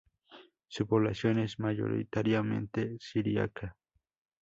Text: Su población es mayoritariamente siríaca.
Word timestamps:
Su 0.67 0.87
población 0.87 1.37
es 1.37 1.59
mayoritariamente 1.59 2.97
siríaca. 2.99 3.75